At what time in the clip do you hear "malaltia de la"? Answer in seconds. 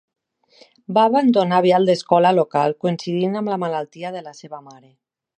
3.65-4.33